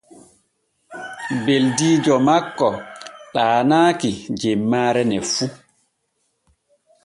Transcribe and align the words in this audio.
Beldiijo 1.45 2.15
makko 2.27 2.67
ɗaanaaki 3.33 4.09
jemmaare 4.41 5.01
ne 5.09 5.17
fu. 5.33 5.45